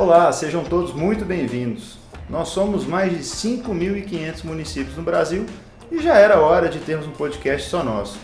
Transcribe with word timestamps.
Olá, 0.00 0.32
sejam 0.32 0.64
todos 0.64 0.94
muito 0.94 1.26
bem-vindos. 1.26 1.98
Nós 2.26 2.48
somos 2.48 2.86
mais 2.86 3.12
de 3.12 3.18
5.500 3.18 4.44
municípios 4.44 4.96
no 4.96 5.02
Brasil 5.02 5.44
e 5.92 6.00
já 6.00 6.16
era 6.16 6.40
hora 6.40 6.70
de 6.70 6.78
termos 6.78 7.06
um 7.06 7.10
podcast 7.10 7.68
só 7.68 7.84
nosso. 7.84 8.18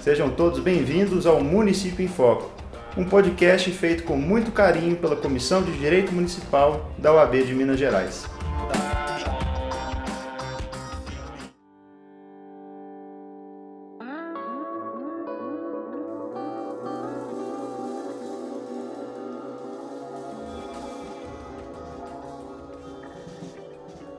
Sejam 0.00 0.30
todos 0.30 0.60
bem-vindos 0.60 1.26
ao 1.26 1.42
Município 1.42 2.04
em 2.04 2.06
Foco, 2.06 2.48
um 2.96 3.04
podcast 3.04 3.68
feito 3.72 4.04
com 4.04 4.16
muito 4.16 4.52
carinho 4.52 4.94
pela 4.94 5.16
Comissão 5.16 5.64
de 5.64 5.72
Direito 5.72 6.12
Municipal 6.12 6.92
da 6.96 7.12
UAB 7.12 7.42
de 7.42 7.54
Minas 7.54 7.80
Gerais. 7.80 8.35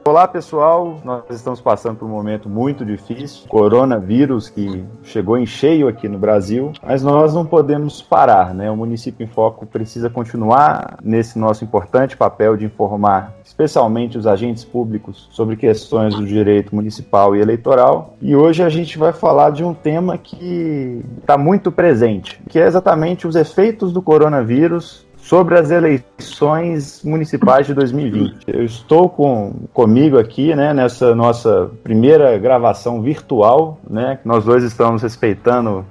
Olá 0.07 0.25
pessoal, 0.25 1.01
nós 1.03 1.23
estamos 1.31 1.59
passando 1.59 1.97
por 1.97 2.05
um 2.05 2.11
momento 2.11 2.47
muito 2.47 2.85
difícil, 2.85 3.45
coronavírus 3.49 4.47
que 4.47 4.85
chegou 5.03 5.37
em 5.37 5.45
cheio 5.45 5.85
aqui 5.89 6.07
no 6.07 6.17
Brasil, 6.17 6.71
mas 6.81 7.03
nós 7.03 7.33
não 7.33 7.45
podemos 7.45 8.01
parar, 8.01 8.53
né? 8.53 8.71
O 8.71 8.77
município 8.77 9.25
em 9.25 9.27
Foco 9.27 9.65
precisa 9.65 10.09
continuar 10.09 10.97
nesse 11.03 11.37
nosso 11.37 11.65
importante 11.65 12.15
papel 12.15 12.55
de 12.55 12.63
informar, 12.63 13.33
especialmente 13.43 14.17
os 14.17 14.25
agentes 14.25 14.63
públicos, 14.63 15.27
sobre 15.29 15.57
questões 15.57 16.15
do 16.15 16.25
direito 16.25 16.73
municipal 16.73 17.35
e 17.35 17.41
eleitoral. 17.41 18.15
E 18.21 18.33
hoje 18.33 18.63
a 18.63 18.69
gente 18.69 18.97
vai 18.97 19.11
falar 19.11 19.49
de 19.49 19.61
um 19.61 19.73
tema 19.73 20.17
que 20.17 21.03
está 21.19 21.37
muito 21.37 21.69
presente, 21.69 22.41
que 22.47 22.57
é 22.57 22.65
exatamente 22.65 23.27
os 23.27 23.35
efeitos 23.35 23.91
do 23.91 24.01
coronavírus 24.01 25.05
sobre 25.27 25.59
as 25.59 25.69
eleições 25.69 27.03
municipais 27.03 27.67
de 27.67 27.73
2020. 27.73 28.45
Eu 28.47 28.63
estou 28.63 29.09
com, 29.09 29.53
comigo 29.73 30.17
aqui, 30.17 30.55
né, 30.55 30.73
nessa 30.73 31.13
nossa 31.13 31.69
primeira 31.83 32.37
gravação 32.37 33.01
virtual, 33.01 33.77
né, 33.89 34.19
nós 34.23 34.45
dois 34.45 34.63
estamos 34.63 35.01
respeitando 35.01 35.85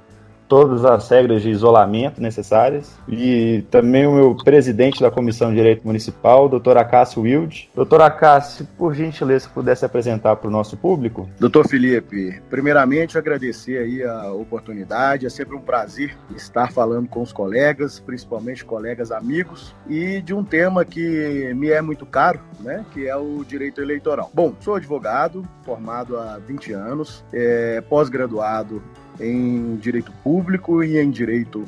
todas 0.47 0.85
as 0.85 1.09
regras 1.09 1.41
de 1.41 1.49
isolamento 1.49 2.21
necessárias. 2.21 2.97
E 3.07 3.63
também 3.69 4.07
o 4.07 4.13
meu 4.13 4.35
presidente 4.35 5.01
da 5.01 5.11
Comissão 5.11 5.49
de 5.49 5.55
Direito 5.55 5.85
Municipal, 5.85 6.47
doutor 6.49 6.77
Acácio 6.77 7.21
Wilde. 7.21 7.69
Doutor 7.75 8.01
Acácio, 8.01 8.67
por 8.77 8.93
gentileza, 8.93 9.47
se 9.47 9.49
pudesse 9.49 9.85
apresentar 9.85 10.35
para 10.35 10.47
o 10.47 10.51
nosso 10.51 10.77
público. 10.77 11.29
Doutor 11.39 11.67
Felipe, 11.67 12.41
primeiramente 12.49 13.17
agradecer 13.17 13.77
aí 13.77 14.03
a 14.03 14.31
oportunidade, 14.31 15.25
é 15.25 15.29
sempre 15.29 15.55
um 15.55 15.61
prazer 15.61 16.17
estar 16.35 16.71
falando 16.71 17.07
com 17.07 17.21
os 17.21 17.31
colegas, 17.31 17.99
principalmente 17.99 18.63
colegas 18.63 19.11
amigos, 19.11 19.75
e 19.87 20.21
de 20.21 20.33
um 20.33 20.43
tema 20.43 20.85
que 20.85 21.53
me 21.55 21.69
é 21.69 21.81
muito 21.81 22.05
caro, 22.05 22.39
né, 22.59 22.85
que 22.93 23.07
é 23.07 23.15
o 23.15 23.43
direito 23.43 23.81
eleitoral. 23.81 24.31
Bom, 24.33 24.53
sou 24.59 24.75
advogado, 24.75 25.47
formado 25.63 26.17
há 26.17 26.37
20 26.37 26.73
anos, 26.73 27.23
é, 27.33 27.81
pós-graduado 27.81 28.81
em 29.19 29.75
direito 29.77 30.11
público 30.23 30.83
e 30.83 30.97
em 30.97 31.09
direito 31.09 31.65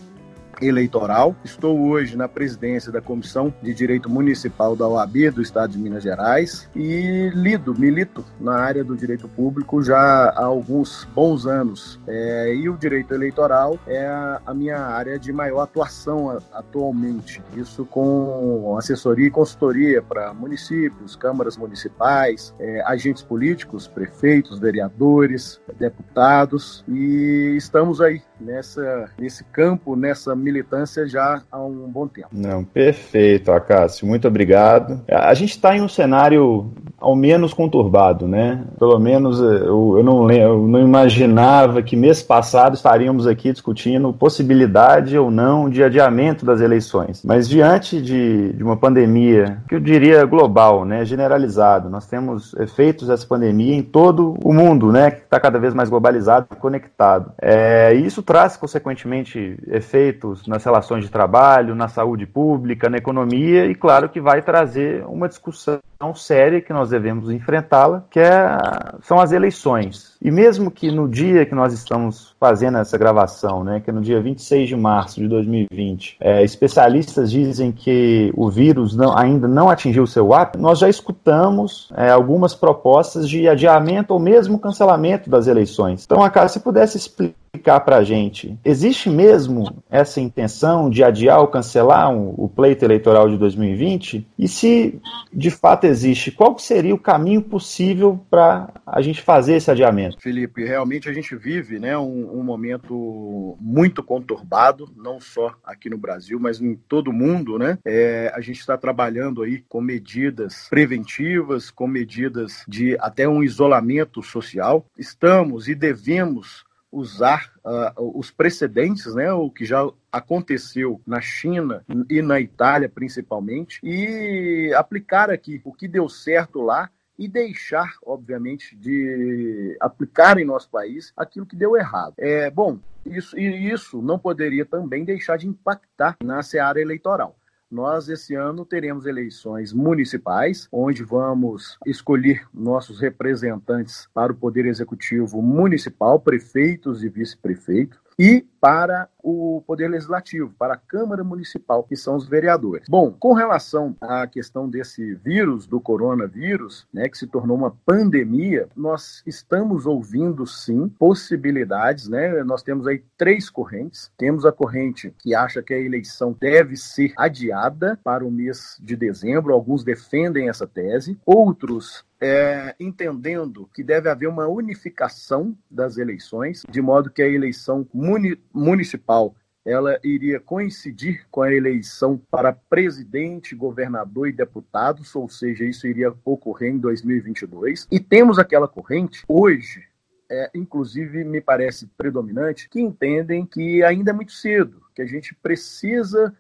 eleitoral. 0.62 1.36
Estou 1.44 1.80
hoje 1.80 2.16
na 2.16 2.28
presidência 2.28 2.92
da 2.92 3.02
Comissão 3.02 3.54
de 3.62 3.74
Direito 3.74 4.10
Municipal 4.10 4.76
da 4.76 4.88
OAB 4.88 5.32
do 5.34 5.42
Estado 5.42 5.72
de 5.72 5.78
Minas 5.78 6.04
Gerais 6.04 6.70
e 6.76 7.30
lido, 7.34 7.74
milito 7.78 8.26
na 8.40 8.56
área 8.56 8.84
do 8.84 8.96
direito 8.96 9.28
público 9.28 9.84
já 9.84 9.98
há 10.30 10.44
alguns 10.44 11.06
bons 11.16 11.46
anos. 11.46 12.00
É, 12.08 12.54
e 12.54 12.70
o 12.70 12.78
direito 12.78 13.14
eleitoral 13.14 13.78
é 13.88 14.06
a, 14.46 14.54
minha 14.54 14.78
área 14.78 15.18
de 15.18 15.32
maior 15.32 15.62
atuação 15.62 16.42
atualmente. 16.52 17.42
Isso 17.56 17.86
com 17.86 18.76
assessoria 18.78 19.28
e 19.28 19.32
consultoria 19.32 20.02
para 20.02 20.34
municípios, 20.34 21.16
câmaras 21.16 21.58
municipais, 21.58 22.54
é, 22.60 22.82
agentes 22.86 23.24
políticos, 23.24 23.88
prefeitos, 23.88 24.60
vereadores, 24.60 25.62
deputados 25.78 26.84
e 26.88 27.56
estamos 27.56 28.02
aí 28.02 28.22
nessa, 28.40 29.10
nesse 29.18 29.44
campo, 29.46 29.96
nessa 29.96 30.36
militância 30.52 31.08
já 31.08 31.42
há 31.52 31.64
um 31.64 31.90
bom 31.90 32.08
tempo. 32.08 32.30
Não, 32.32 32.64
perfeito, 32.64 33.52
Acácio, 33.52 34.08
muito 34.08 34.28
obrigado. 34.28 35.04
A 35.08 35.34
gente 35.34 35.52
está 35.52 35.76
em 35.76 35.82
um 35.82 35.90
cenário 35.90 36.72
ao 37.00 37.16
menos 37.16 37.54
conturbado, 37.54 38.28
né? 38.28 38.64
Pelo 38.78 39.00
menos 39.00 39.40
eh, 39.42 39.62
eu, 39.66 39.96
eu, 39.98 40.04
não, 40.04 40.32
eu 40.32 40.68
não 40.68 40.80
imaginava 40.80 41.82
que 41.82 41.96
mês 41.96 42.22
passado 42.22 42.76
estaríamos 42.76 43.26
aqui 43.26 43.52
discutindo 43.52 44.12
possibilidade 44.14 45.18
ou 45.18 45.32
não 45.32 45.70
de 45.70 45.84
adiamento 45.84 46.46
das 46.46 46.62
eleições. 46.62 47.24
Mas 47.24 47.48
diante 47.48 48.02
de, 48.02 48.54
de 48.54 48.64
uma 48.64 48.78
pandemia, 48.78 49.62
que 49.68 49.76
eu 49.76 49.80
diria 49.80 50.26
global, 50.26 50.86
né, 50.86 51.06
generalizado, 51.06 51.90
nós 51.90 52.06
temos 52.08 52.54
efeitos 52.56 53.08
dessa 53.08 53.26
pandemia 53.26 53.76
em 53.76 53.84
todo 53.84 54.36
o 54.44 54.54
mundo, 54.54 54.92
né, 54.92 55.12
que 55.12 55.22
está 55.22 55.40
cada 55.40 55.60
vez 55.60 55.74
mais 55.74 55.90
globalizado 55.90 56.48
e 56.52 56.56
conectado. 56.56 57.32
É, 57.42 57.94
isso 57.94 58.22
traz, 58.22 58.58
consequentemente, 58.58 59.58
efeitos 59.68 60.48
nas 60.48 60.64
relações 60.64 61.04
de 61.04 61.12
trabalho, 61.12 61.76
na 61.76 61.88
saúde 61.88 62.26
pública, 62.26 62.90
na 62.90 62.98
economia 62.98 63.66
e, 63.66 63.76
claro, 63.76 64.10
que 64.10 64.20
vai 64.20 64.42
trazer 64.42 65.06
uma 65.08 65.28
discussão 65.28 65.80
séria 66.16 66.62
que 66.62 66.72
nós 66.72 66.90
devemos 66.90 67.30
enfrentá-la, 67.30 68.06
que 68.10 68.22
é, 68.22 68.58
são 69.02 69.20
as 69.20 69.34
eleições. 69.34 70.16
E 70.22 70.32
mesmo 70.32 70.72
que 70.72 70.90
no 70.92 71.10
dia 71.10 71.46
que 71.46 71.54
nós 71.54 71.74
estamos 71.74 72.34
fazendo 72.40 72.78
essa 72.78 72.98
gravação, 72.98 73.66
né, 73.66 73.82
que 73.82 73.90
é 73.90 73.94
no 73.94 74.00
dia 74.00 74.22
26 74.22 74.70
de 74.70 74.76
março 74.78 75.20
de 75.20 75.28
2020, 75.28 76.16
é, 76.22 76.42
especialistas 76.42 77.30
dizem 77.30 77.74
que 77.74 78.32
o 78.34 78.50
vírus 78.50 78.96
não, 78.96 79.18
ainda 79.18 79.46
não 79.46 79.70
atingiu 79.70 80.08
seu 80.08 80.34
ápice, 80.34 80.62
nós 80.62 80.80
já 80.80 80.88
escutamos 80.88 81.92
é, 81.96 82.10
algumas 82.10 82.56
propostas 82.56 83.28
de 83.28 83.50
adiamento 83.50 84.14
ou 84.14 84.20
mesmo 84.22 84.58
cancelamento 84.58 85.30
das 85.30 85.48
eleições. 85.48 86.06
Então, 86.06 86.24
acaso 86.24 86.54
se 86.54 86.60
pudesse 86.62 86.98
explicar 86.98 87.49
explicar 87.50 87.80
para 87.80 87.98
a 87.98 88.04
gente, 88.04 88.58
existe 88.64 89.10
mesmo 89.10 89.84
essa 89.90 90.22
intenção 90.22 90.90
de 90.90 91.04
adiar 91.04 91.40
ou 91.40 91.48
cancelar 91.48 92.10
um, 92.12 92.34
o 92.38 92.48
pleito 92.48 92.86
eleitoral 92.86 93.28
de 93.28 93.38
2020? 93.38 94.28
E 94.38 94.48
se 94.48 95.00
de 95.34 95.50
fato 95.50 95.86
existe, 95.86 96.32
qual 96.32 96.58
seria 96.60 96.94
o 96.94 97.00
caminho 97.00 97.42
possível 97.42 98.24
para 98.30 98.70
a 98.86 99.02
gente 99.02 99.22
fazer 99.22 99.56
esse 99.56 99.72
adiamento? 99.72 100.18
Felipe, 100.22 100.64
realmente 100.64 101.10
a 101.10 101.14
gente 101.14 101.36
vive 101.36 101.80
né, 101.80 101.98
um, 101.98 102.40
um 102.40 102.44
momento 102.44 103.58
muito 103.60 104.04
conturbado, 104.04 104.90
não 104.96 105.20
só 105.20 105.54
aqui 105.64 105.90
no 105.90 105.98
Brasil, 105.98 106.40
mas 106.40 106.62
em 106.62 106.76
todo 106.76 107.10
o 107.10 107.14
mundo. 107.14 107.58
Né? 107.58 107.78
É, 107.84 108.32
a 108.36 108.42
gente 108.42 108.60
está 108.60 108.78
trabalhando 108.78 109.42
aí 109.42 109.64
com 109.68 109.82
medidas 109.82 110.68
preventivas, 110.70 111.72
com 111.72 111.88
medidas 111.88 112.64
de 112.68 112.96
até 113.00 113.28
um 113.28 113.44
isolamento 113.44 114.22
social. 114.22 114.86
Estamos 114.98 115.68
e 115.68 115.74
devemos 115.74 116.69
usar 116.92 117.54
uh, 117.64 118.20
os 118.20 118.32
precedentes, 118.32 119.14
né, 119.14 119.32
o 119.32 119.50
que 119.50 119.66
já 119.66 119.88
aconteceu 120.12 121.02
na 121.06 121.22
China 121.22 121.84
e 122.10 122.22
na 122.22 122.40
Itália 122.40 122.90
principalmente, 122.90 123.80
e 123.84 124.74
aplicar 124.74 125.30
aqui 125.30 125.62
o 125.64 125.74
que 125.74 125.88
deu 125.88 126.10
certo 126.10 126.62
lá 126.62 126.90
e 127.18 127.28
deixar, 127.28 127.98
obviamente, 128.06 128.76
de 128.78 129.78
aplicar 129.82 130.38
em 130.40 130.46
nosso 130.46 130.70
país 130.70 131.12
aquilo 131.18 131.46
que 131.46 131.56
deu 131.56 131.76
errado. 131.76 132.14
É 132.18 132.50
bom. 132.50 132.80
Isso, 133.06 133.38
e 133.38 133.72
isso 133.72 134.02
não 134.02 134.18
poderia 134.18 134.66
também 134.66 135.04
deixar 135.04 135.38
de 135.38 135.48
impactar 135.48 136.18
na 136.24 136.42
seara 136.42 136.80
eleitoral. 136.80 137.36
Nós, 137.72 138.10
esse 138.10 138.34
ano, 138.34 138.66
teremos 138.66 139.06
eleições 139.06 139.72
municipais, 139.72 140.68
onde 140.72 141.04
vamos 141.04 141.78
escolher 141.86 142.48
nossos 142.52 143.00
representantes 143.00 144.10
para 144.12 144.32
o 144.32 144.36
Poder 144.36 144.66
Executivo 144.66 145.40
Municipal, 145.40 146.20
prefeitos 146.20 147.04
e 147.04 147.10
vice-prefeitos 147.10 148.00
e 148.18 148.44
para 148.60 149.08
o 149.22 149.64
Poder 149.66 149.88
Legislativo, 149.88 150.54
para 150.58 150.74
a 150.74 150.78
Câmara 150.78 151.24
Municipal, 151.24 151.84
que 151.84 151.96
são 151.96 152.16
os 152.16 152.28
vereadores. 152.28 152.88
Bom, 152.90 153.12
com 153.12 153.34
relação 153.34 153.96
à 154.02 154.26
questão 154.28 154.70
desse 154.70 155.16
vírus, 155.16 155.68
do 155.68 155.80
coronavírus, 155.80 156.88
né, 156.94 157.08
que 157.10 157.18
se 157.18 157.28
tornou 157.28 157.58
uma 157.58 157.76
pandemia, 157.86 158.68
nós 158.76 159.22
estamos 159.26 159.86
ouvindo 159.86 160.46
sim 160.46 160.88
possibilidades, 160.88 162.08
né? 162.08 162.44
Nós 162.44 162.64
temos 162.64 162.88
aí 162.88 163.04
três 163.18 163.50
correntes. 163.50 164.12
Temos 164.18 164.46
a 164.46 164.52
corrente 164.52 165.14
que 165.20 165.36
acha 165.36 165.62
que 165.62 165.74
a 165.74 165.80
eleição 165.80 166.36
deve 166.40 166.76
ser 166.76 167.14
adiada 167.18 168.00
para 168.04 168.26
o 168.26 168.32
mês 168.32 168.78
de 168.82 168.96
dezembro, 168.96 169.54
alguns 169.54 169.84
defendem 169.84 170.50
essa 170.50 170.68
tese, 170.68 171.20
outros 171.26 172.06
é, 172.22 172.76
entendendo 172.80 173.70
que 173.74 173.84
deve 173.84 174.10
haver 174.10 174.28
uma 174.28 174.48
unificação 174.48 175.56
das 175.70 175.98
eleições, 175.98 176.64
de 176.70 176.82
modo 176.82 177.10
que 177.10 177.22
a 177.22 177.28
eleição 177.28 177.88
muni 177.94 178.38
municipal 178.54 179.19
ela 179.66 180.00
iria 180.04 180.40
coincidir 180.40 181.28
com 181.30 181.42
a 181.42 181.54
eleição 181.54 182.20
para 182.32 182.54
presidente, 182.54 183.56
governador 183.56 184.28
e 184.28 184.34
deputados, 184.34 185.16
ou 185.16 185.30
seja, 185.30 185.66
isso 185.66 185.86
iria 185.88 186.14
ocorrer 186.26 186.72
em 186.72 186.78
2022. 186.78 187.88
E 187.92 188.00
temos 188.00 188.40
aquela 188.40 188.68
corrente 188.68 189.24
hoje, 189.28 189.84
é, 190.30 190.50
inclusive 190.56 191.24
me 191.24 191.42
parece 191.42 191.88
predominante, 191.98 192.70
que 192.70 192.80
entendem 192.80 193.46
que 193.46 193.84
ainda 193.84 194.12
é 194.12 194.14
muito 194.14 194.32
cedo, 194.32 194.82
que 194.96 195.02
a 195.02 195.06
gente 195.06 195.36
precisa 195.36 196.34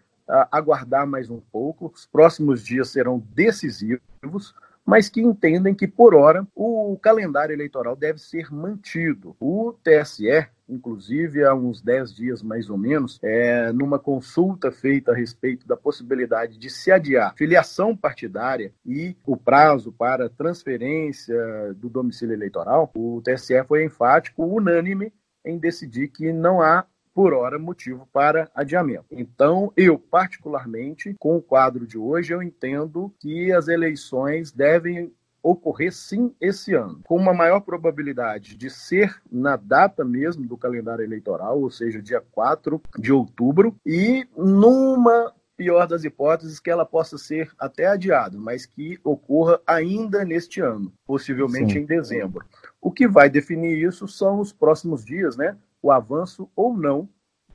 aguardar 0.51 1.07
mais 1.07 1.29
um 1.29 1.39
pouco. 1.39 1.91
Os 1.93 2.05
próximos 2.05 2.63
dias 2.63 2.89
serão 2.89 3.19
decisivos 3.33 4.53
mas 4.85 5.09
que 5.09 5.21
entendem 5.21 5.75
que, 5.75 5.87
por 5.87 6.15
hora, 6.15 6.47
o 6.55 6.97
calendário 7.01 7.53
eleitoral 7.53 7.95
deve 7.95 8.19
ser 8.19 8.51
mantido. 8.51 9.35
O 9.39 9.73
TSE, 9.83 10.47
inclusive 10.67 11.43
há 11.43 11.53
uns 11.53 11.81
10 11.81 12.15
dias 12.15 12.41
mais 12.41 12.69
ou 12.69 12.77
menos, 12.77 13.19
é, 13.23 13.71
numa 13.71 13.99
consulta 13.99 14.71
feita 14.71 15.11
a 15.11 15.15
respeito 15.15 15.67
da 15.67 15.77
possibilidade 15.77 16.57
de 16.57 16.69
se 16.69 16.91
adiar 16.91 17.33
filiação 17.35 17.95
partidária 17.95 18.73
e 18.85 19.15
o 19.25 19.37
prazo 19.37 19.91
para 19.91 20.29
transferência 20.29 21.37
do 21.75 21.89
domicílio 21.89 22.33
eleitoral, 22.33 22.91
o 22.95 23.21
TSE 23.23 23.63
foi 23.65 23.83
enfático, 23.83 24.43
unânime, 24.43 25.13
em 25.45 25.57
decidir 25.57 26.09
que 26.09 26.33
não 26.33 26.61
há 26.61 26.85
por 27.19 27.33
hora, 27.33 27.59
motivo 27.59 28.07
para 28.13 28.49
adiamento. 28.55 29.07
Então, 29.11 29.73
eu, 29.75 29.99
particularmente, 29.99 31.13
com 31.19 31.35
o 31.35 31.41
quadro 31.41 31.85
de 31.85 31.97
hoje, 31.97 32.33
eu 32.33 32.41
entendo 32.41 33.13
que 33.19 33.51
as 33.51 33.67
eleições 33.67 34.53
devem 34.53 35.11
ocorrer 35.43 35.93
sim 35.93 36.33
esse 36.39 36.73
ano, 36.73 37.01
com 37.03 37.17
uma 37.17 37.33
maior 37.33 37.59
probabilidade 37.59 38.55
de 38.55 38.69
ser 38.69 39.21
na 39.29 39.57
data 39.57 40.05
mesmo 40.05 40.47
do 40.47 40.55
calendário 40.55 41.03
eleitoral, 41.03 41.61
ou 41.61 41.69
seja, 41.69 42.01
dia 42.01 42.23
4 42.31 42.81
de 42.97 43.11
outubro, 43.11 43.75
e 43.85 44.25
numa 44.37 45.33
pior 45.57 45.85
das 45.87 46.05
hipóteses, 46.05 46.57
que 46.57 46.71
ela 46.71 46.85
possa 46.85 47.17
ser 47.17 47.51
até 47.59 47.87
adiada, 47.87 48.37
mas 48.37 48.65
que 48.65 48.97
ocorra 49.03 49.59
ainda 49.67 50.23
neste 50.23 50.61
ano, 50.61 50.93
possivelmente 51.05 51.73
Sim. 51.73 51.79
em 51.79 51.85
dezembro. 51.85 52.45
O 52.81 52.89
que 52.89 53.05
vai 53.09 53.29
definir 53.29 53.77
isso 53.77 54.07
são 54.07 54.39
os 54.39 54.53
próximos 54.53 55.03
dias, 55.03 55.35
né? 55.35 55.57
O 55.81 55.91
avanço 55.91 56.49
ou 56.55 56.75
não 56.75 57.09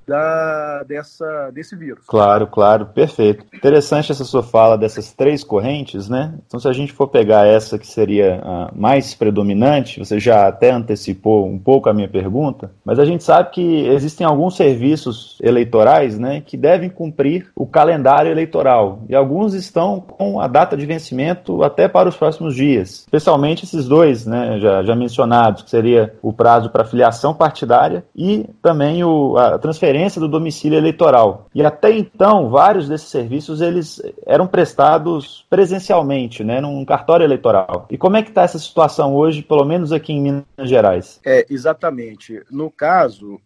da, 0.06 0.82
dessa, 0.84 1.50
desse 1.52 1.74
vírus. 1.76 2.04
Claro, 2.06 2.46
claro, 2.46 2.86
perfeito. 2.86 3.44
Interessante 3.54 4.12
essa 4.12 4.24
sua 4.24 4.42
fala 4.42 4.76
dessas 4.76 5.12
três 5.12 5.42
correntes, 5.42 6.08
né? 6.08 6.34
Então, 6.46 6.60
se 6.60 6.68
a 6.68 6.72
gente 6.72 6.92
for 6.92 7.08
pegar 7.08 7.46
essa 7.46 7.78
que 7.78 7.86
seria 7.86 8.40
a 8.42 8.70
mais 8.74 9.14
predominante, 9.14 9.98
você 9.98 10.18
já 10.18 10.46
até 10.46 10.70
antecipou 10.70 11.46
um 11.46 11.58
pouco 11.58 11.88
a 11.88 11.94
minha 11.94 12.08
pergunta, 12.08 12.70
mas 12.84 12.98
a 12.98 13.04
gente 13.04 13.24
sabe 13.24 13.50
que 13.50 13.86
existem 13.88 14.26
alguns 14.26 14.56
serviços 14.56 15.38
eleitorais, 15.42 16.18
né, 16.18 16.42
que 16.44 16.56
devem 16.56 16.90
cumprir 16.90 17.50
o 17.56 17.66
calendário 17.66 18.30
eleitoral 18.30 19.00
e 19.08 19.14
alguns 19.14 19.54
estão 19.54 20.00
com 20.00 20.40
a 20.40 20.46
data 20.46 20.76
de 20.76 20.86
vencimento 20.86 21.62
até 21.62 21.88
para 21.88 22.08
os 22.08 22.16
próximos 22.16 22.54
dias, 22.54 23.00
especialmente 23.00 23.64
esses 23.64 23.86
dois, 23.86 24.26
né, 24.26 24.58
já, 24.60 24.82
já 24.82 24.94
mencionados, 24.94 25.62
que 25.62 25.70
seria 25.70 26.14
o 26.22 26.32
prazo 26.32 26.70
para 26.70 26.84
filiação 26.84 27.34
partidária 27.34 28.04
e 28.14 28.46
também 28.62 29.02
o, 29.04 29.36
a 29.36 29.58
transferência 29.58 29.93
transferência 29.94 30.20
do 30.20 30.28
domicílio 30.28 30.76
eleitoral. 30.76 31.48
E 31.54 31.64
até 31.64 31.96
então, 31.96 32.50
vários 32.50 32.88
desses 32.88 33.08
serviços 33.08 33.60
eles 33.60 34.02
eram 34.26 34.46
prestados 34.46 35.46
presencialmente, 35.48 36.42
né, 36.42 36.60
num 36.60 36.84
cartório 36.84 37.24
eleitoral. 37.24 37.86
E 37.88 37.96
como 37.96 38.16
é 38.16 38.22
que 38.22 38.30
está 38.30 38.42
essa 38.42 38.58
situação 38.58 39.14
hoje, 39.14 39.42
pelo 39.42 39.64
menos 39.64 39.92
aqui 39.92 40.12
em 40.12 40.20
Minas 40.20 40.44
Gerais? 40.58 41.20
É, 41.24 41.46
exatamente. 41.48 42.42
No 42.50 42.70
caso, 42.70 43.40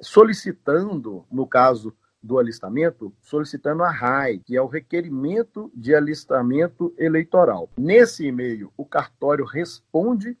solicitando, 0.00 1.24
no 1.30 1.46
caso 1.46 1.94
do 2.20 2.36
alistamento, 2.36 3.14
solicitando 3.22 3.84
a 3.84 3.90
RAI, 3.92 4.40
que 4.44 4.56
é 4.56 4.60
o 4.60 4.66
requerimento 4.66 5.70
de 5.72 5.94
alistamento 5.94 6.92
eleitoral. 6.98 7.70
Nesse 7.78 8.26
e-mail, 8.26 8.72
o 8.76 8.84
cartório 8.84 9.44
responde 9.44 10.36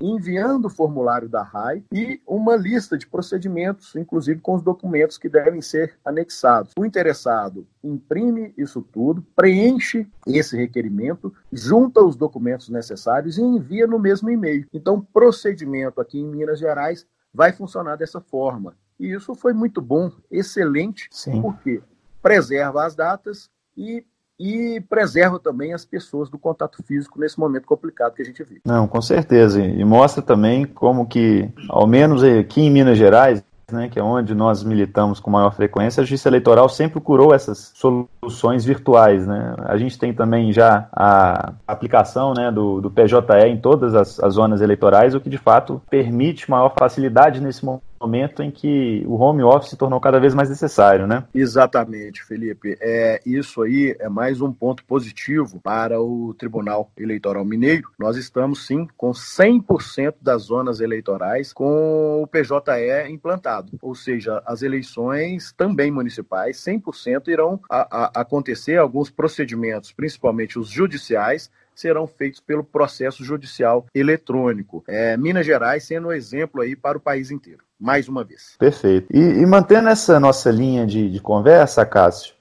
enviando 0.00 0.66
o 0.66 0.70
formulário 0.70 1.28
da 1.28 1.42
RAI 1.42 1.84
e 1.92 2.20
uma 2.26 2.56
lista 2.56 2.96
de 2.96 3.06
procedimentos, 3.06 3.94
inclusive 3.96 4.40
com 4.40 4.54
os 4.54 4.62
documentos 4.62 5.18
que 5.18 5.28
devem 5.28 5.60
ser 5.62 5.96
anexados. 6.04 6.72
O 6.78 6.84
interessado 6.84 7.66
imprime 7.82 8.52
isso 8.56 8.82
tudo, 8.82 9.24
preenche 9.34 10.06
esse 10.26 10.56
requerimento, 10.56 11.32
junta 11.52 12.00
os 12.00 12.16
documentos 12.16 12.68
necessários 12.68 13.38
e 13.38 13.42
envia 13.42 13.86
no 13.86 13.98
mesmo 13.98 14.30
e-mail. 14.30 14.66
Então, 14.72 14.96
o 14.96 15.02
procedimento 15.02 16.00
aqui 16.00 16.18
em 16.18 16.26
Minas 16.26 16.58
Gerais 16.58 17.06
vai 17.32 17.52
funcionar 17.52 17.96
dessa 17.96 18.20
forma. 18.20 18.76
E 18.98 19.12
isso 19.12 19.34
foi 19.34 19.52
muito 19.52 19.80
bom, 19.80 20.12
excelente, 20.30 21.08
Sim. 21.10 21.42
porque 21.42 21.82
preserva 22.22 22.86
as 22.86 22.94
datas 22.94 23.50
e 23.76 24.04
e 24.38 24.80
preserva 24.88 25.38
também 25.38 25.72
as 25.72 25.84
pessoas 25.84 26.28
do 26.28 26.38
contato 26.38 26.82
físico 26.82 27.20
nesse 27.20 27.38
momento 27.38 27.66
complicado 27.66 28.14
que 28.14 28.22
a 28.22 28.24
gente 28.24 28.42
vive. 28.42 28.62
Não, 28.64 28.86
com 28.86 29.00
certeza. 29.00 29.62
E 29.62 29.84
mostra 29.84 30.22
também 30.22 30.64
como 30.64 31.06
que, 31.06 31.48
ao 31.68 31.86
menos 31.86 32.22
aqui 32.24 32.62
em 32.62 32.70
Minas 32.70 32.98
Gerais, 32.98 33.42
né, 33.70 33.88
que 33.88 33.98
é 33.98 34.02
onde 34.02 34.34
nós 34.34 34.62
militamos 34.62 35.20
com 35.20 35.30
maior 35.30 35.54
frequência, 35.54 36.00
a 36.00 36.04
Justiça 36.04 36.28
Eleitoral 36.28 36.68
sempre 36.68 36.92
procurou 36.92 37.34
essas 37.34 37.72
soluções 37.74 38.08
virtuais. 38.64 39.26
Né? 39.26 39.54
A 39.64 39.76
gente 39.76 39.98
tem 39.98 40.12
também 40.12 40.52
já 40.52 40.88
a 40.92 41.52
aplicação 41.66 42.34
né, 42.34 42.50
do, 42.50 42.80
do 42.80 42.90
PJE 42.90 43.46
em 43.46 43.56
todas 43.56 43.94
as, 43.94 44.20
as 44.20 44.34
zonas 44.34 44.60
eleitorais, 44.60 45.14
o 45.14 45.20
que 45.20 45.30
de 45.30 45.38
fato 45.38 45.80
permite 45.90 46.50
maior 46.50 46.72
facilidade 46.76 47.40
nesse 47.40 47.64
momento 47.64 47.94
momento 48.04 48.42
em 48.42 48.50
que 48.50 49.02
o 49.06 49.14
home 49.14 49.42
office 49.42 49.70
se 49.70 49.76
tornou 49.76 49.98
cada 49.98 50.20
vez 50.20 50.34
mais 50.34 50.50
necessário, 50.50 51.06
né? 51.06 51.24
Exatamente, 51.34 52.22
Felipe. 52.22 52.76
É, 52.80 53.20
isso 53.24 53.62
aí 53.62 53.96
é 53.98 54.08
mais 54.08 54.40
um 54.40 54.52
ponto 54.52 54.84
positivo 54.84 55.58
para 55.60 56.00
o 56.00 56.34
Tribunal 56.34 56.90
Eleitoral 56.96 57.44
Mineiro. 57.44 57.88
Nós 57.98 58.16
estamos, 58.16 58.66
sim, 58.66 58.86
com 58.96 59.12
100% 59.12 60.16
das 60.20 60.42
zonas 60.42 60.80
eleitorais 60.80 61.52
com 61.52 62.22
o 62.22 62.26
PJE 62.26 63.10
implantado. 63.10 63.72
Ou 63.80 63.94
seja, 63.94 64.42
as 64.46 64.62
eleições 64.62 65.52
também 65.56 65.90
municipais, 65.90 66.58
100% 66.58 67.28
irão 67.28 67.60
a, 67.70 68.13
a, 68.13 68.13
acontecer 68.14 68.78
alguns 68.78 69.10
procedimentos, 69.10 69.92
principalmente 69.92 70.58
os 70.58 70.68
judiciais, 70.68 71.50
serão 71.74 72.06
feitos 72.06 72.40
pelo 72.40 72.62
processo 72.62 73.24
judicial 73.24 73.86
eletrônico. 73.94 74.84
É, 74.86 75.16
Minas 75.16 75.44
Gerais 75.44 75.84
sendo 75.84 76.08
um 76.08 76.12
exemplo 76.12 76.60
aí 76.60 76.76
para 76.76 76.96
o 76.96 77.00
país 77.00 77.30
inteiro, 77.30 77.64
mais 77.78 78.08
uma 78.08 78.22
vez. 78.22 78.54
Perfeito. 78.58 79.08
E, 79.12 79.18
e 79.18 79.46
mantendo 79.46 79.88
essa 79.88 80.20
nossa 80.20 80.50
linha 80.50 80.86
de, 80.86 81.10
de 81.10 81.20
conversa, 81.20 81.84
Cássio, 81.84 82.33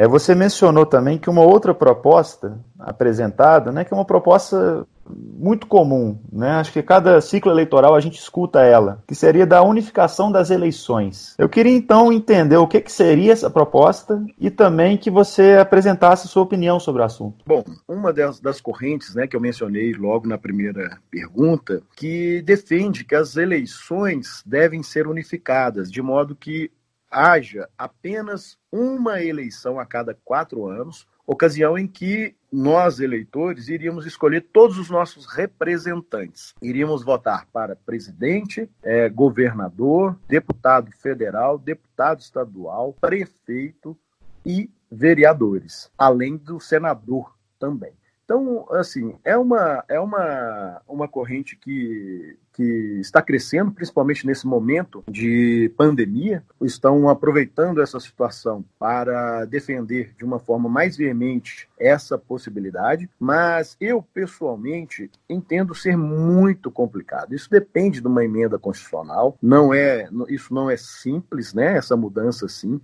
é, 0.00 0.08
você 0.08 0.34
mencionou 0.34 0.86
também 0.86 1.18
que 1.18 1.28
uma 1.28 1.42
outra 1.42 1.74
proposta 1.74 2.58
apresentada, 2.78 3.70
né, 3.70 3.84
que 3.84 3.92
é 3.92 3.96
uma 3.96 4.06
proposta 4.06 4.86
muito 5.06 5.66
comum, 5.66 6.18
né? 6.32 6.52
Acho 6.52 6.72
que 6.72 6.82
cada 6.82 7.20
ciclo 7.20 7.50
eleitoral 7.50 7.94
a 7.94 8.00
gente 8.00 8.18
escuta 8.18 8.60
ela, 8.62 9.02
que 9.06 9.14
seria 9.14 9.46
da 9.46 9.62
unificação 9.62 10.32
das 10.32 10.48
eleições. 10.48 11.34
Eu 11.36 11.50
queria 11.50 11.76
então 11.76 12.10
entender 12.10 12.56
o 12.56 12.66
que, 12.66 12.80
que 12.80 12.92
seria 12.92 13.32
essa 13.32 13.50
proposta 13.50 14.24
e 14.38 14.50
também 14.50 14.96
que 14.96 15.10
você 15.10 15.58
apresentasse 15.60 16.28
sua 16.28 16.44
opinião 16.44 16.80
sobre 16.80 17.02
o 17.02 17.04
assunto. 17.04 17.44
Bom, 17.46 17.62
uma 17.86 18.10
das, 18.10 18.40
das 18.40 18.58
correntes, 18.58 19.14
né, 19.14 19.26
que 19.26 19.36
eu 19.36 19.40
mencionei 19.40 19.92
logo 19.92 20.26
na 20.26 20.38
primeira 20.38 20.98
pergunta, 21.10 21.82
que 21.94 22.40
defende 22.40 23.04
que 23.04 23.14
as 23.14 23.36
eleições 23.36 24.42
devem 24.46 24.82
ser 24.82 25.06
unificadas 25.06 25.90
de 25.90 26.00
modo 26.00 26.34
que 26.34 26.70
haja 27.10 27.68
apenas 27.76 28.56
uma 28.70 29.22
eleição 29.22 29.80
a 29.80 29.86
cada 29.86 30.14
quatro 30.24 30.66
anos, 30.66 31.06
ocasião 31.26 31.78
em 31.78 31.86
que 31.86 32.34
nós, 32.52 32.98
eleitores, 33.00 33.68
iríamos 33.68 34.06
escolher 34.06 34.48
todos 34.52 34.78
os 34.78 34.90
nossos 34.90 35.26
representantes. 35.26 36.54
Iríamos 36.60 37.04
votar 37.04 37.46
para 37.52 37.76
presidente, 37.76 38.68
é, 38.82 39.08
governador, 39.08 40.18
deputado 40.28 40.90
federal, 40.92 41.58
deputado 41.58 42.20
estadual, 42.20 42.92
prefeito 43.00 43.96
e 44.44 44.70
vereadores, 44.90 45.90
além 45.96 46.36
do 46.36 46.58
senador 46.58 47.32
também. 47.58 47.92
Então, 48.30 48.64
assim, 48.70 49.16
é 49.24 49.36
uma, 49.36 49.82
é 49.88 49.98
uma, 49.98 50.80
uma 50.86 51.08
corrente 51.08 51.56
que, 51.56 52.36
que 52.52 53.00
está 53.00 53.20
crescendo, 53.20 53.72
principalmente 53.72 54.24
nesse 54.24 54.46
momento 54.46 55.02
de 55.10 55.72
pandemia, 55.76 56.44
estão 56.62 57.08
aproveitando 57.08 57.82
essa 57.82 57.98
situação 57.98 58.64
para 58.78 59.44
defender 59.46 60.14
de 60.16 60.24
uma 60.24 60.38
forma 60.38 60.68
mais 60.68 60.96
veemente 60.96 61.68
essa 61.76 62.16
possibilidade, 62.16 63.10
mas 63.18 63.76
eu, 63.80 64.00
pessoalmente, 64.14 65.10
entendo 65.28 65.74
ser 65.74 65.96
muito 65.96 66.70
complicado. 66.70 67.34
Isso 67.34 67.50
depende 67.50 68.00
de 68.00 68.06
uma 68.06 68.24
emenda 68.24 68.60
constitucional, 68.60 69.36
não 69.42 69.74
é, 69.74 70.08
isso 70.28 70.54
não 70.54 70.70
é 70.70 70.76
simples, 70.76 71.52
né, 71.52 71.76
essa 71.76 71.96
mudança 71.96 72.46
sim, 72.46 72.80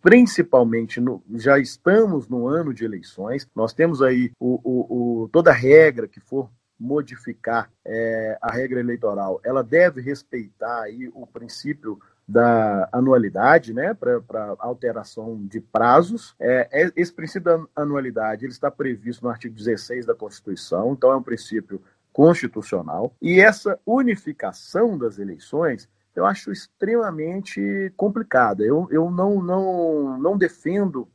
principalmente 0.00 1.00
no, 1.00 1.22
já 1.34 1.58
estamos 1.58 2.28
no 2.28 2.46
ano 2.46 2.74
de 2.74 2.84
eleições, 2.84 3.48
nós 3.54 3.72
temos 3.72 4.02
aí 4.02 4.32
o, 4.38 4.60
o, 4.64 5.22
o 5.22 5.28
toda 5.28 5.52
regra 5.52 6.08
que 6.08 6.20
for 6.20 6.50
modificar 6.78 7.70
é, 7.84 8.36
a 8.42 8.50
regra 8.50 8.80
eleitoral, 8.80 9.40
ela 9.44 9.62
deve 9.62 10.00
respeitar 10.00 10.82
aí 10.82 11.08
o 11.14 11.26
princípio 11.26 12.00
da 12.26 12.88
anualidade, 12.92 13.72
né, 13.72 13.94
para 13.94 14.56
alteração 14.58 15.40
de 15.46 15.60
prazos. 15.60 16.34
É, 16.40 16.68
é, 16.72 16.92
esse 16.96 17.12
princípio 17.12 17.44
da 17.44 17.64
anualidade 17.76 18.44
ele 18.44 18.52
está 18.52 18.70
previsto 18.70 19.24
no 19.24 19.30
artigo 19.30 19.54
16 19.54 20.06
da 20.06 20.14
Constituição, 20.14 20.92
então 20.92 21.12
é 21.12 21.16
um 21.16 21.22
princípio 21.22 21.80
constitucional. 22.12 23.14
E 23.20 23.40
essa 23.40 23.78
unificação 23.86 24.98
das 24.98 25.18
eleições 25.18 25.88
eu 26.14 26.26
acho 26.26 26.52
extremamente 26.52 27.92
complicada. 27.96 28.62
Eu, 28.62 28.88
eu 28.90 29.10
não, 29.10 29.42
não, 29.42 30.18
não 30.18 30.36
defendo 30.36 31.08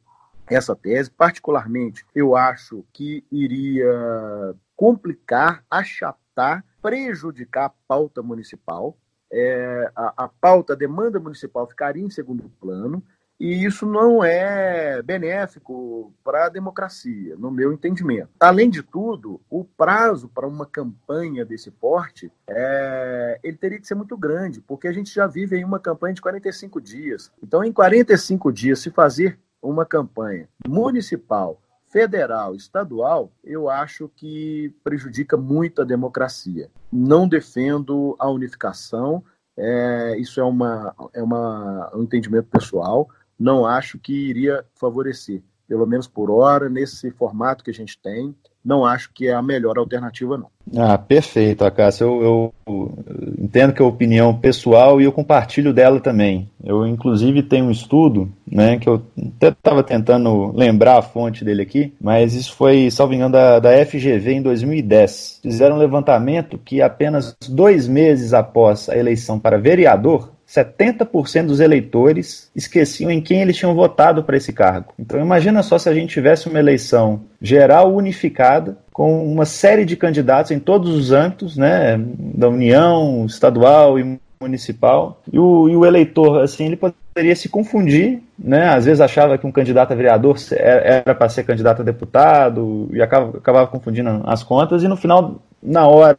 essa 0.48 0.76
tese, 0.76 1.12
particularmente, 1.12 2.06
eu 2.16 2.36
acho 2.36 2.86
que 2.94 3.24
iria 3.32 4.56
complicar, 4.76 5.64
achatar, 5.70 6.64
prejudicar 6.82 7.66
a 7.66 7.74
pauta 7.88 8.22
municipal. 8.22 8.98
É, 9.30 9.92
a, 9.94 10.26
a 10.26 10.28
pauta, 10.30 10.72
a 10.72 10.76
demanda 10.76 11.20
municipal 11.20 11.68
ficaria 11.68 12.04
em 12.04 12.10
segundo 12.10 12.50
plano, 12.62 13.04
e 13.40 13.64
isso 13.66 13.86
não 13.86 14.24
é 14.24 15.02
benéfico 15.04 16.12
para 16.24 16.46
a 16.46 16.50
democracia, 16.50 17.36
no 17.38 17.52
meu 17.52 17.72
entendimento. 17.72 18.30
Além 18.40 18.70
de 18.70 18.82
tudo, 18.82 19.40
o 19.50 19.64
prazo 19.64 20.28
para 20.28 20.48
uma 20.48 20.66
campanha 20.66 21.46
desse 21.46 21.70
porte 21.70 22.32
é, 22.48 23.40
ele 23.44 23.58
teria 23.58 23.80
que 23.80 23.88
ser 23.88 23.96
muito 23.96 24.18
grande, 24.18 24.60
porque 24.62 24.88
a 24.88 24.92
gente 24.92 25.14
já 25.14 25.28
vive 25.28 25.58
em 25.58 25.64
uma 25.64 25.80
campanha 25.80 26.16
de 26.16 26.22
45 26.22 26.82
dias. 26.82 27.32
Então, 27.42 27.64
em 27.64 27.72
45 27.72 28.52
dias, 28.52 28.80
se 28.80 28.90
fazer 28.90 29.40
uma 29.62 29.86
campanha 29.86 30.48
municipal, 30.68 31.62
federal, 31.90 32.56
estadual, 32.56 33.32
eu 33.44 33.70
acho 33.70 34.10
que 34.16 34.74
prejudica 34.84 35.38
muito 35.38 35.82
a 35.82 35.86
democracia. 35.86 36.70
Não 36.92 37.28
defendo 37.28 38.16
a 38.20 38.30
unificação, 38.30 39.24
é, 39.56 40.18
isso 40.20 40.40
é, 40.40 40.44
uma, 40.44 40.94
é 41.14 41.22
uma, 41.22 41.92
um 41.96 42.04
entendimento 42.04 42.48
pessoal 42.50 43.10
não 43.40 43.66
acho 43.66 43.98
que 44.00 44.14
iria 44.14 44.64
favorecer, 44.76 45.42
pelo 45.68 45.86
menos 45.86 46.08
por 46.08 46.32
hora, 46.32 46.70
nesse 46.70 47.12
formato 47.12 47.64
que 47.64 47.72
a 47.72 47.74
gente 47.74 47.98
tem, 48.00 48.36
não 48.68 48.84
acho 48.84 49.12
que 49.14 49.30
é 49.30 49.34
a 49.34 49.42
melhor 49.42 49.78
alternativa, 49.78 50.38
não. 50.38 50.50
Ah, 50.76 50.98
perfeito, 50.98 51.64
Acácio. 51.64 52.06
Eu, 52.06 52.54
eu, 52.68 52.94
entendo 53.40 53.72
que 53.72 53.82
é 53.82 53.86
opinião 53.86 54.36
pessoal 54.36 55.00
e 55.00 55.06
eu 55.06 55.12
compartilho 55.14 55.74
dela 55.74 56.02
também. 56.02 56.50
Eu, 56.62 56.86
inclusive, 56.86 57.42
tenho 57.42 57.68
um 57.68 57.72
estudo, 57.72 58.30
né, 58.46 58.78
que 58.78 58.90
eu 58.90 59.02
até 59.38 59.48
estava 59.48 59.82
tentando 59.84 60.52
lembrar 60.54 60.98
a 60.98 61.02
fonte 61.02 61.46
dele 61.46 61.62
aqui, 61.62 61.94
mas 62.02 62.34
isso 62.34 62.54
foi, 62.54 62.92
salvo 62.92 63.14
engano, 63.14 63.32
da, 63.32 63.60
da 63.60 63.86
FGV 63.86 64.34
em 64.34 64.42
2010. 64.42 65.40
Fizeram 65.42 65.78
um 65.78 65.80
levantamento 65.80 66.58
que 66.58 66.82
apenas 66.82 67.38
dois 67.48 67.88
meses 67.88 68.34
após 68.34 68.90
a 68.90 68.98
eleição 68.98 69.40
para 69.40 69.58
vereador, 69.58 70.34
70% 70.48 71.46
dos 71.46 71.60
eleitores 71.60 72.50
esqueciam 72.56 73.12
em 73.12 73.22
quem 73.22 73.42
eles 73.42 73.58
tinham 73.58 73.76
votado 73.76 74.24
para 74.24 74.38
esse 74.38 74.54
cargo. 74.54 74.94
Então 74.98 75.20
imagina 75.20 75.62
só 75.62 75.78
se 75.78 75.90
a 75.90 75.94
gente 75.94 76.14
tivesse 76.14 76.48
uma 76.48 76.60
eleição 76.60 77.22
geral 77.42 77.94
unificada 77.94 78.78
com 78.94 79.32
uma 79.32 79.46
série 79.46 79.86
de 79.86 79.96
candidatos 79.96 80.52
em 80.52 80.60
todos 80.60 80.96
os 80.96 81.12
âmbitos, 81.12 81.58
né, 81.58 82.00
da 82.18 82.48
União, 82.48 83.26
estadual 83.26 84.00
e 84.00 84.20
municipal, 84.40 85.22
e 85.32 85.38
o, 85.38 85.68
e 85.68 85.76
o 85.76 85.86
eleitor, 85.86 86.42
assim, 86.42 86.66
ele 86.66 86.78
poderia 86.78 87.36
se 87.36 87.50
confundir, 87.50 88.22
né, 88.38 88.70
às 88.70 88.86
vezes 88.86 89.02
achava 89.02 89.38
que 89.38 89.46
um 89.46 89.52
candidato 89.52 89.92
a 89.92 89.96
vereador 89.96 90.38
era 90.52 91.14
para 91.14 91.30
ser 91.30 91.44
candidato 91.44 91.82
a 91.82 91.86
deputado, 91.86 92.88
e 92.94 93.02
acabava, 93.02 93.38
acabava 93.38 93.68
confundindo 93.68 94.22
as 94.26 94.44
contas, 94.44 94.84
e 94.84 94.88
no 94.88 94.96
final, 94.96 95.42
na 95.62 95.88
hora 95.88 96.18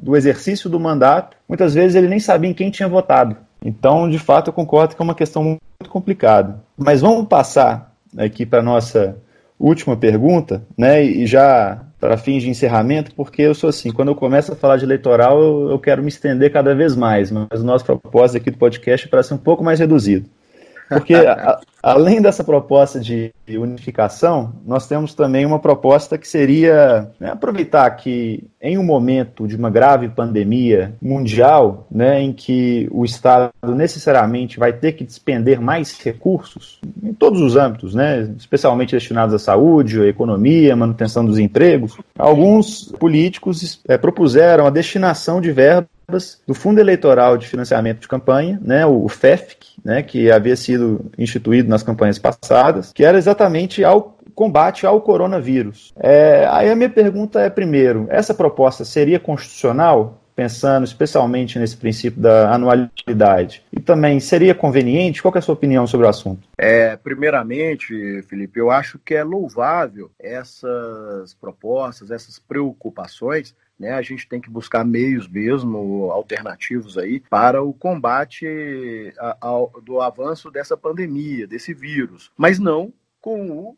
do 0.00 0.16
exercício 0.16 0.70
do 0.70 0.78
mandato, 0.78 1.36
muitas 1.48 1.74
vezes 1.74 1.96
ele 1.96 2.08
nem 2.08 2.20
sabia 2.20 2.50
em 2.50 2.54
quem 2.54 2.70
tinha 2.70 2.88
votado. 2.88 3.36
Então, 3.64 4.08
de 4.08 4.18
fato, 4.18 4.48
eu 4.48 4.52
concordo 4.52 4.94
que 4.94 5.02
é 5.02 5.04
uma 5.04 5.14
questão 5.14 5.42
muito 5.42 5.90
complicada. 5.90 6.62
Mas 6.76 7.00
vamos 7.00 7.26
passar 7.26 7.94
aqui 8.16 8.46
para 8.46 8.60
a 8.60 8.62
nossa 8.62 9.16
última 9.58 9.96
pergunta, 9.96 10.62
né? 10.76 11.02
E 11.04 11.26
já 11.26 11.82
para 12.00 12.16
fins 12.16 12.42
de 12.42 12.50
encerramento, 12.50 13.12
porque 13.14 13.42
eu 13.42 13.54
sou 13.54 13.68
assim, 13.68 13.90
quando 13.90 14.08
eu 14.08 14.14
começo 14.14 14.52
a 14.52 14.56
falar 14.56 14.76
de 14.76 14.84
eleitoral, 14.84 15.42
eu, 15.42 15.70
eu 15.70 15.78
quero 15.78 16.00
me 16.00 16.08
estender 16.08 16.52
cada 16.52 16.74
vez 16.74 16.94
mais, 16.94 17.30
mas 17.30 17.60
o 17.60 17.64
nosso 17.64 17.84
propósito 17.84 18.36
aqui 18.36 18.50
do 18.52 18.58
podcast 18.58 19.06
é 19.06 19.10
para 19.10 19.22
ser 19.22 19.34
um 19.34 19.38
pouco 19.38 19.64
mais 19.64 19.80
reduzido. 19.80 20.28
Porque, 20.88 21.14
a, 21.14 21.60
além 21.82 22.20
dessa 22.20 22.42
proposta 22.42 22.98
de 22.98 23.32
unificação, 23.48 24.52
nós 24.66 24.86
temos 24.86 25.14
também 25.14 25.44
uma 25.44 25.58
proposta 25.58 26.16
que 26.16 26.26
seria 26.26 27.10
né, 27.20 27.30
aproveitar 27.30 27.88
que, 27.90 28.44
em 28.60 28.78
um 28.78 28.84
momento 28.84 29.46
de 29.46 29.56
uma 29.56 29.70
grave 29.70 30.08
pandemia 30.08 30.94
mundial, 31.00 31.86
né, 31.90 32.20
em 32.20 32.32
que 32.32 32.88
o 32.90 33.04
Estado 33.04 33.52
necessariamente 33.62 34.58
vai 34.58 34.72
ter 34.72 34.92
que 34.92 35.04
despender 35.04 35.60
mais 35.60 35.98
recursos, 36.00 36.80
em 37.02 37.12
todos 37.12 37.40
os 37.40 37.56
âmbitos, 37.56 37.94
né, 37.94 38.22
especialmente 38.36 38.94
destinados 38.94 39.34
à 39.34 39.38
saúde, 39.38 40.00
à 40.00 40.06
economia, 40.06 40.72
à 40.72 40.76
manutenção 40.76 41.24
dos 41.24 41.38
empregos, 41.38 41.96
alguns 42.18 42.92
políticos 42.98 43.80
é, 43.86 43.96
propuseram 43.96 44.66
a 44.66 44.70
destinação 44.70 45.40
de 45.40 45.52
verbas 45.52 46.40
do 46.46 46.54
Fundo 46.54 46.80
Eleitoral 46.80 47.36
de 47.36 47.46
Financiamento 47.46 48.00
de 48.00 48.08
Campanha, 48.08 48.58
né, 48.62 48.86
o 48.86 49.08
FEFC, 49.08 49.77
né, 49.88 50.02
que 50.02 50.30
havia 50.30 50.54
sido 50.54 51.10
instituído 51.16 51.70
nas 51.70 51.82
campanhas 51.82 52.18
passadas, 52.18 52.92
que 52.92 53.02
era 53.02 53.16
exatamente 53.16 53.82
ao 53.82 54.18
combate 54.34 54.86
ao 54.86 55.00
coronavírus. 55.00 55.94
É, 55.98 56.46
aí 56.50 56.68
a 56.68 56.76
minha 56.76 56.90
pergunta 56.90 57.40
é, 57.40 57.48
primeiro, 57.48 58.06
essa 58.10 58.34
proposta 58.34 58.84
seria 58.84 59.18
constitucional? 59.18 60.22
Pensando 60.36 60.84
especialmente 60.84 61.58
nesse 61.58 61.76
princípio 61.76 62.20
da 62.20 62.54
anualidade. 62.54 63.64
E 63.72 63.80
também, 63.80 64.20
seria 64.20 64.54
conveniente? 64.54 65.20
Qual 65.20 65.34
é 65.34 65.38
a 65.38 65.40
sua 65.40 65.54
opinião 65.54 65.84
sobre 65.84 66.06
o 66.06 66.08
assunto? 66.08 66.46
É, 66.56 66.94
primeiramente, 66.94 68.22
Felipe, 68.28 68.60
eu 68.60 68.70
acho 68.70 69.00
que 69.00 69.14
é 69.14 69.24
louvável 69.24 70.12
essas 70.16 71.34
propostas, 71.34 72.12
essas 72.12 72.38
preocupações, 72.38 73.52
né? 73.78 73.92
A 73.92 74.02
gente 74.02 74.28
tem 74.28 74.40
que 74.40 74.50
buscar 74.50 74.84
meios 74.84 75.28
mesmo, 75.28 76.10
alternativos 76.10 76.98
aí, 76.98 77.20
para 77.20 77.62
o 77.62 77.72
combate 77.72 79.12
ao, 79.40 79.70
do 79.82 80.00
avanço 80.00 80.50
dessa 80.50 80.76
pandemia, 80.76 81.46
desse 81.46 81.72
vírus, 81.72 82.32
mas 82.36 82.58
não 82.58 82.92
com 83.20 83.50
o 83.50 83.76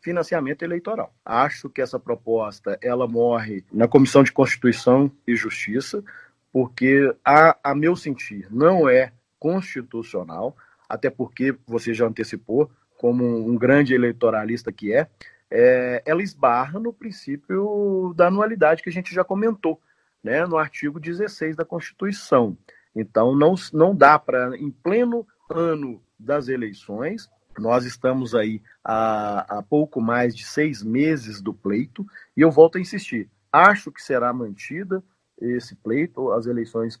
financiamento 0.00 0.62
eleitoral. 0.62 1.14
Acho 1.24 1.70
que 1.70 1.80
essa 1.80 1.98
proposta 1.98 2.78
ela 2.82 3.08
morre 3.08 3.64
na 3.72 3.88
Comissão 3.88 4.22
de 4.22 4.32
Constituição 4.32 5.10
e 5.26 5.34
Justiça, 5.34 6.04
porque, 6.52 7.14
a, 7.24 7.56
a 7.62 7.74
meu 7.74 7.96
sentir, 7.96 8.46
não 8.50 8.88
é 8.88 9.12
constitucional, 9.38 10.56
até 10.88 11.08
porque 11.08 11.56
você 11.66 11.94
já 11.94 12.06
antecipou, 12.06 12.70
como 12.98 13.24
um 13.24 13.56
grande 13.56 13.94
eleitoralista 13.94 14.70
que 14.70 14.92
é, 14.92 15.06
é, 15.50 16.02
ela 16.06 16.22
esbarra 16.22 16.78
no 16.78 16.92
princípio 16.92 18.14
da 18.16 18.28
anualidade 18.28 18.82
que 18.82 18.88
a 18.88 18.92
gente 18.92 19.14
já 19.14 19.24
comentou, 19.24 19.80
né, 20.22 20.46
no 20.46 20.56
artigo 20.56 21.00
16 21.00 21.56
da 21.56 21.64
Constituição. 21.64 22.56
Então, 22.94 23.34
não, 23.34 23.54
não 23.72 23.94
dá 23.94 24.18
para, 24.18 24.56
em 24.56 24.70
pleno 24.70 25.26
ano 25.48 26.00
das 26.18 26.48
eleições, 26.48 27.28
nós 27.58 27.84
estamos 27.84 28.34
aí 28.34 28.62
há, 28.84 29.58
há 29.58 29.62
pouco 29.62 30.00
mais 30.00 30.36
de 30.36 30.44
seis 30.44 30.82
meses 30.82 31.40
do 31.40 31.52
pleito, 31.52 32.06
e 32.36 32.40
eu 32.40 32.50
volto 32.50 32.78
a 32.78 32.80
insistir: 32.80 33.28
acho 33.52 33.90
que 33.90 34.02
será 34.02 34.32
mantida 34.32 35.02
esse 35.40 35.74
pleito, 35.74 36.30
as 36.32 36.46
eleições, 36.46 37.00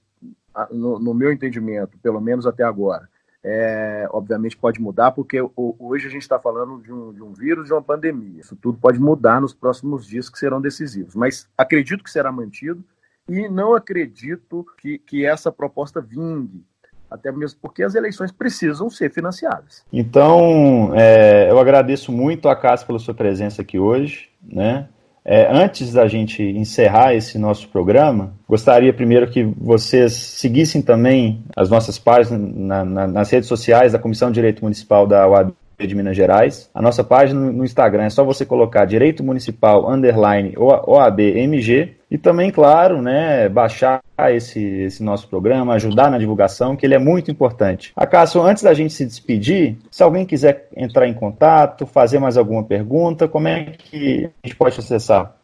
no, 0.70 0.98
no 0.98 1.14
meu 1.14 1.32
entendimento, 1.32 1.98
pelo 1.98 2.20
menos 2.20 2.46
até 2.46 2.64
agora, 2.64 3.08
é, 3.42 4.06
obviamente 4.10 4.56
pode 4.56 4.80
mudar, 4.80 5.12
porque 5.12 5.38
hoje 5.56 6.06
a 6.06 6.10
gente 6.10 6.22
está 6.22 6.38
falando 6.38 6.82
de 6.82 6.92
um, 6.92 7.12
de 7.12 7.22
um 7.22 7.32
vírus, 7.32 7.66
de 7.66 7.72
uma 7.72 7.82
pandemia. 7.82 8.40
Isso 8.40 8.56
tudo 8.56 8.78
pode 8.78 8.98
mudar 8.98 9.40
nos 9.40 9.54
próximos 9.54 10.06
dias 10.06 10.28
que 10.28 10.38
serão 10.38 10.60
decisivos. 10.60 11.14
Mas 11.14 11.48
acredito 11.56 12.04
que 12.04 12.10
será 12.10 12.30
mantido 12.30 12.84
e 13.28 13.48
não 13.48 13.74
acredito 13.74 14.66
que, 14.78 14.98
que 14.98 15.24
essa 15.24 15.50
proposta 15.50 16.00
vingue 16.00 16.64
até 17.10 17.32
mesmo 17.32 17.58
porque 17.60 17.82
as 17.82 17.94
eleições 17.94 18.30
precisam 18.30 18.88
ser 18.88 19.10
financiadas. 19.10 19.84
Então, 19.92 20.92
é, 20.94 21.50
eu 21.50 21.58
agradeço 21.58 22.12
muito 22.12 22.48
a 22.48 22.54
Cássio 22.54 22.86
pela 22.86 23.00
sua 23.00 23.12
presença 23.12 23.62
aqui 23.62 23.78
hoje, 23.78 24.30
né? 24.40 24.88
É, 25.24 25.46
antes 25.50 25.92
da 25.92 26.08
gente 26.08 26.42
encerrar 26.42 27.14
esse 27.14 27.38
nosso 27.38 27.68
programa, 27.68 28.32
gostaria 28.48 28.92
primeiro 28.92 29.30
que 29.30 29.44
vocês 29.44 30.12
seguissem 30.12 30.80
também 30.80 31.44
as 31.54 31.68
nossas 31.68 31.98
páginas 31.98 32.40
na, 32.54 32.84
na, 32.84 33.06
nas 33.06 33.30
redes 33.30 33.48
sociais 33.48 33.92
da 33.92 33.98
Comissão 33.98 34.30
de 34.30 34.34
Direito 34.34 34.62
Municipal 34.62 35.06
da 35.06 35.28
UAB 35.28 35.52
de 35.78 35.94
Minas 35.94 36.16
Gerais. 36.16 36.70
A 36.74 36.82
nossa 36.82 37.04
página 37.04 37.38
no 37.38 37.64
Instagram 37.64 38.04
é 38.04 38.10
só 38.10 38.24
você 38.24 38.44
colocar 38.44 38.84
Direito 38.84 39.22
Municipal 39.22 39.90
Underline 39.90 40.54
OABMG 40.56 41.99
e 42.10 42.18
também, 42.18 42.50
claro, 42.50 43.00
né, 43.00 43.48
baixar 43.48 44.02
esse, 44.30 44.60
esse 44.60 45.02
nosso 45.02 45.28
programa, 45.28 45.74
ajudar 45.74 46.10
na 46.10 46.18
divulgação, 46.18 46.76
que 46.76 46.84
ele 46.84 46.94
é 46.94 46.98
muito 46.98 47.30
importante. 47.30 47.92
Acaso, 47.94 48.42
antes 48.42 48.64
da 48.64 48.74
gente 48.74 48.92
se 48.92 49.06
despedir, 49.06 49.76
se 49.90 50.02
alguém 50.02 50.26
quiser 50.26 50.68
entrar 50.76 51.06
em 51.06 51.14
contato, 51.14 51.86
fazer 51.86 52.18
mais 52.18 52.36
alguma 52.36 52.64
pergunta, 52.64 53.28
como 53.28 53.46
é 53.46 53.72
que 53.78 54.28
a 54.42 54.46
gente 54.46 54.56
pode 54.56 54.78
acessar? 54.78 55.36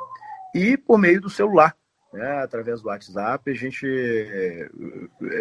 e 0.55 0.75
por 0.75 0.97
meio 0.97 1.21
do 1.21 1.29
celular, 1.29 1.75
né, 2.13 2.41
através 2.43 2.81
do 2.81 2.89
WhatsApp, 2.89 3.49
a 3.49 3.53
gente 3.53 3.85
é, 3.87 4.69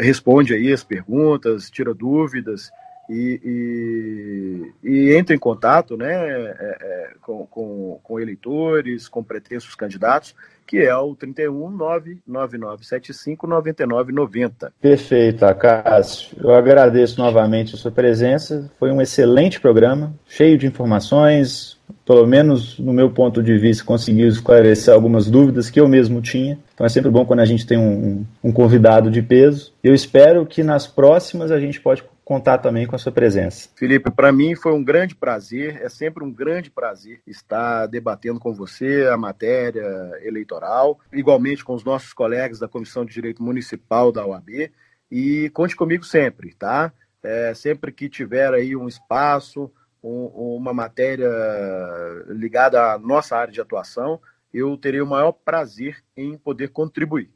responde 0.00 0.55
aí 0.55 0.73
as 0.73 0.85
perguntas, 0.85 1.71
tira 1.71 1.93
dúvidas 1.93 2.71
e, 3.11 4.73
e, 4.85 5.14
entra 5.17 5.35
em 5.35 5.38
contato 5.38 5.97
né, 5.97 6.12
é, 6.12 6.76
é, 6.80 7.11
com, 7.21 7.47
com, 7.47 8.00
com 8.02 8.21
eleitores, 8.21 9.08
com 9.08 9.23
pretensos 9.23 9.75
candidatos 9.75 10.35
que 10.71 10.78
é 10.78 10.95
o 10.95 11.17
31 11.17 11.69
99975 11.69 13.45
9990. 13.45 14.73
Perfeito, 14.80 15.45
Cássio. 15.56 16.37
Eu 16.41 16.54
agradeço 16.54 17.21
novamente 17.21 17.75
a 17.75 17.76
sua 17.76 17.91
presença. 17.91 18.71
Foi 18.78 18.93
um 18.93 19.02
excelente 19.02 19.61
programa, 19.61 20.15
cheio 20.28 20.56
de 20.56 20.69
informações. 20.69 21.76
Pelo 22.06 22.25
menos 22.25 22.78
no 22.78 22.93
meu 22.93 23.11
ponto 23.11 23.43
de 23.43 23.58
vista, 23.58 23.82
conseguiu 23.82 24.28
esclarecer 24.28 24.95
algumas 24.95 25.28
dúvidas 25.28 25.69
que 25.69 25.80
eu 25.80 25.89
mesmo 25.89 26.23
tinha. 26.23 26.56
Então 26.73 26.87
é 26.87 26.89
sempre 26.89 27.11
bom 27.11 27.26
quando 27.26 27.41
a 27.41 27.45
gente 27.45 27.67
tem 27.67 27.76
um, 27.76 28.25
um 28.43 28.52
convidado 28.52 29.11
de 29.11 29.21
peso. 29.23 29.73
Eu 29.82 29.93
espero 29.93 30.47
que 30.47 30.63
nas 30.63 30.87
próximas 30.87 31.50
a 31.50 31.58
gente 31.58 31.80
pode 31.80 32.04
contar 32.30 32.58
também 32.58 32.86
com 32.86 32.95
a 32.95 32.99
sua 32.99 33.10
presença. 33.10 33.69
Felipe, 33.75 34.08
para 34.08 34.30
mim 34.30 34.54
foi 34.54 34.73
um 34.73 34.84
grande 34.84 35.16
prazer, 35.16 35.82
é 35.82 35.88
sempre 35.88 36.23
um 36.23 36.30
grande 36.30 36.71
prazer 36.71 37.21
estar 37.26 37.86
debatendo 37.86 38.38
com 38.38 38.54
você 38.54 39.08
a 39.12 39.16
matéria 39.16 39.84
eleitoral, 40.23 41.00
igualmente 41.12 41.64
com 41.64 41.75
os 41.75 41.82
nossos 41.82 42.12
colegas 42.12 42.60
da 42.60 42.69
Comissão 42.69 43.04
de 43.04 43.12
Direito 43.12 43.43
Municipal 43.43 44.12
da 44.12 44.25
UAB. 44.25 44.71
E 45.10 45.50
conte 45.50 45.75
comigo 45.75 46.04
sempre, 46.04 46.54
tá? 46.54 46.93
É, 47.21 47.52
sempre 47.52 47.90
que 47.90 48.08
tiver 48.08 48.54
aí 48.54 48.76
um 48.76 48.86
espaço, 48.86 49.69
um, 50.00 50.26
uma 50.56 50.73
matéria 50.73 51.28
ligada 52.28 52.93
à 52.93 52.99
nossa 53.00 53.36
área 53.36 53.52
de 53.52 53.60
atuação, 53.60 54.21
eu 54.54 54.76
terei 54.76 55.00
o 55.00 55.06
maior 55.06 55.32
prazer 55.32 55.97
em 56.16 56.38
poder 56.38 56.69
contribuir. 56.69 57.28